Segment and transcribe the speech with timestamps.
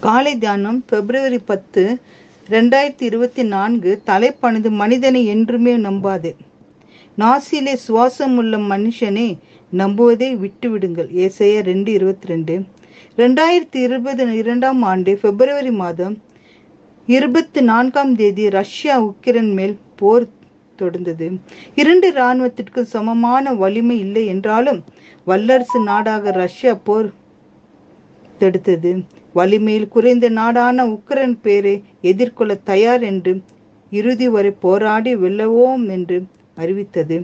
[0.00, 1.82] காலை தியானம் பிப்ரவரி பத்து
[2.48, 6.30] ரெண்டாயிரத்தி இருபத்தி நான்கு தலைப்பானது மனிதனை என்றுமே நம்பாது.
[7.18, 9.26] நாசியிலே சுவாசம் உள்ள மனுஷனை
[9.72, 11.10] நம்புவதை விட்டுவிடுங்கள்.
[11.24, 12.56] ஏசைய ரெண்டு இருபத்தி ரெண்டு.
[13.16, 16.16] ரெண்டாயிரத்தி இருபது இரண்டாம் ஆண்டு பிப்ரவரி மாதம்
[17.06, 20.26] இருபத்தி நான்காம் தேதி ரஷ்யா உக்ரைன் மேல் போர்
[20.78, 21.38] தொடர்ந்தது
[21.74, 24.84] இரண்டு இராணுவத்திற்கு சமமான வலிமை இல்லை என்றாலும்
[25.24, 27.08] வல்லரசு நாடாக ரஷ்யா போர்
[28.40, 28.90] தடுத்தது.
[29.38, 31.74] வலிமையில் குறைந்த நாடான உக்ரைன் பேரை
[32.10, 33.32] எதிர்கொள்ள தயார் என்று
[33.92, 36.16] இறுதி வரை போராடி வெல்லவோம் என்று
[36.56, 37.16] அறிவித்தது.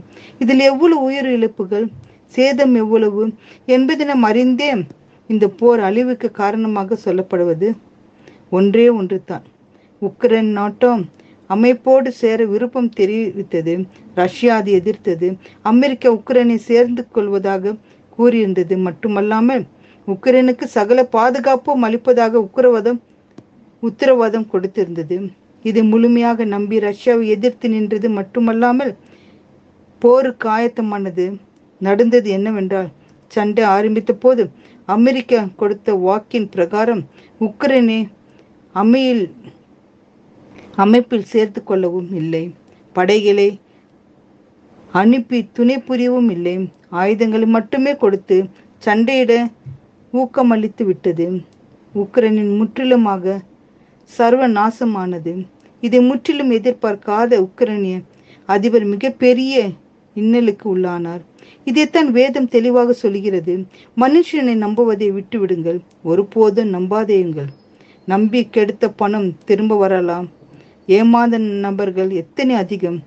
[0.42, 1.86] இதில் எவ்வளவு உயிர் இழப்புகள்
[2.34, 3.24] சேதம் எவ்வளவு
[3.74, 4.70] என்பதை நாம் அறிந்தே
[5.30, 7.68] இந்த போர் அழிவுக்கு காரணமாக சொல்லப்படுவது
[8.52, 9.44] ஒன்றே ஒன்று தான்.
[10.02, 11.02] உக்ரைன் நாட்டம்
[11.50, 13.72] அமைப்போடு சேர விருப்பம் தெரிவித்தது
[14.20, 15.28] ரஷ்யா அதை எதிர்த்தது
[15.72, 17.74] அமெரிக்கா உக்ரைனை சேர்ந்து கொள்வதாக
[18.18, 18.74] கூறியிருந்தது.
[18.86, 19.64] மட்டுமல்லாமல்
[20.12, 23.00] உக்ரைனுக்கு சகல பாதுகாப்பும் அளிப்பதாக உத்தரவாதம்
[23.82, 25.16] உத்தரவாதம் கொடுத்திருந்தது.
[25.64, 28.92] இது முழுமையாக நம்பி ரஷ்யாவை எதிர்த்து நின்றது மட்டுமல்லாமல்
[30.02, 31.26] போருக்கு ஆயத்தமானது.
[31.80, 32.90] நடந்தது என்னவென்றால்
[33.32, 34.42] சண்டை ஆரம்பித்த போது
[34.88, 37.02] அமெரிக்கா கொடுத்த வாக்கின் பிரகாரம்
[37.40, 38.00] உக்ரைனை
[38.74, 39.24] அமையில்
[40.84, 42.44] அமைப்பில் சேர்த்து கொள்ளவும் இல்லை.
[42.96, 43.48] படைகளை
[45.00, 46.56] அனுப்பி துணை புரியவும் இல்லை.
[47.02, 48.36] ஆயுதங்களை மட்டுமே கொடுத்து
[48.82, 49.32] சண்டையிட
[50.14, 51.26] ஊக்கமளித்து விட்டது.
[51.94, 53.40] உக்ரைனின் முற்றிலுமாக
[54.04, 55.32] சர்வ நாசமானது
[55.80, 57.96] இதை முற்றிலும் எதிர்பார்க்காத உக்ரைனிய
[58.46, 59.68] அதிபர் மிகப்பெரிய
[60.16, 61.22] இன்னலுக்கு உள்ளானார்.
[61.64, 63.54] இதைத்தான் வேதம் தெளிவாக சொல்கிறது
[63.96, 65.80] மனுஷனை நம்புவதை விட்டுவிடுங்கள்.
[66.02, 67.50] ஒருபோதும் நம்பாதேயுங்கள்
[68.06, 70.26] நம்பி கெடுத்த பணம் திரும்ப வரலாம்.
[70.86, 72.98] ஏமாந்த நபர்கள் எத்தனை அதிகம்.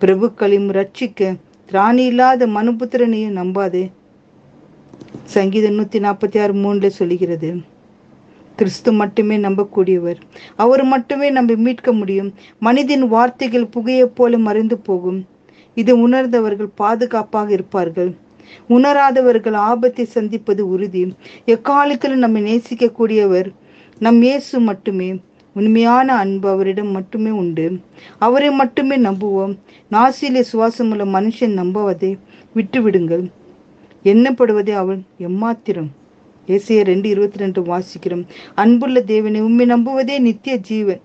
[0.00, 1.36] பிரபுக்களையும் ரட்சிக்க
[1.72, 3.84] திராணி இல்லாத மனுபுத்திரனையும் நம்பாதே.
[5.24, 7.62] சங்கீதம் நூத்தி நாற்பத்தி ஆறு மூணுல சொல்லுகிறது
[8.56, 10.16] கிறிஸ்து மட்டுமே நம்பக்கூடியவர்.
[10.56, 12.34] அவர் மட்டுமே நம்ம மீட்க முடியும்.
[12.58, 15.26] மனிதன் வார்த்தைகள் புகையைப் போல மறைந்து போகும்.
[15.74, 18.16] இது உணர்ந்தவர்கள் பாதுகாப்பாக இருப்பார்கள்.
[18.68, 21.14] உணராதவர்கள் ஆபத்தை சந்திப்பது உறுதி.
[21.46, 23.50] எக்காலத்திலும் நம்மை நேசிக்கக்கூடியவர்
[23.98, 25.20] நம் இயேசு மட்டுமே.
[25.54, 27.78] உண்மையான அன்பு அவரிடம் மட்டுமே உண்டு.
[28.18, 29.58] அவரை மட்டுமே நம்புவோம்.
[29.90, 32.18] நாசிலே சுவாசமுள்ள மனுஷன் நம்புவதை
[32.54, 33.30] விட்டுவிடுங்கள்.
[34.04, 35.90] எண்ணப்படுவதே அவன் எம்மாத்திரம்.
[36.46, 38.26] ஏசிய ரெண்டு இருபத்தி ரெண்டு வாசிக்கிறோம்.
[38.54, 41.00] அன்புள்ள தேவனை உண்மை நம்புவதே நித்திய ஜீவன்.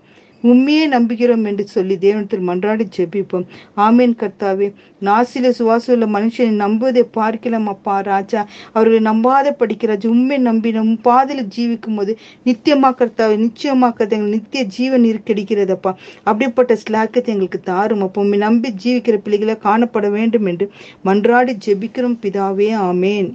[0.50, 3.46] உண்மையே நம்புகிறோம் என்று சொல்லி தேவனத்தில் மன்றாடி ஜெபிப்போம்.
[3.76, 4.68] ஆமீன் கர்த்தாவே
[5.00, 8.42] நாசில சுவாசமுள்ள மனுஷனை நம்புவதை பார்க்கலாம் அப்பா ராஜா.
[8.72, 12.14] அவர்களை நம்பாத படிக்கிறாஜ் உண்மை நம்பி நம் பாதையில் ஜீவிக்கும் போது
[12.44, 15.92] நித்தியமா கர்த்தாவை நிச்சயமாக்கத்தை எங்களுக்கு நித்திய ஜீவன் இருக்கடிக்கிறதப்பா
[16.24, 18.20] அப்படிப்பட்ட ஸ்லாக்கத்தை எங்களுக்கு தாரும் அப்போ.
[18.20, 20.68] உண்மை நம்பி ஜீவிக்கிற பிள்ளைகளை காணப்பட வேண்டும் என்று
[21.04, 22.18] மன்றாடி ஜெபிக்கிறோம்.
[22.24, 23.30] பிதாவே ஆமேன்.